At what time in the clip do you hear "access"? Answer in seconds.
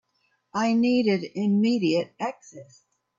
2.19-2.85